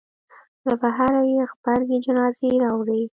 له 0.65 0.73
بهره 0.81 1.21
یې 1.33 1.41
غبرګې 1.51 1.97
جنازې 2.05 2.49
راوړې. 2.63 3.01